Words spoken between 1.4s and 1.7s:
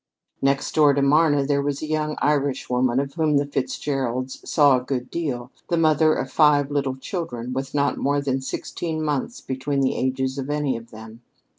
there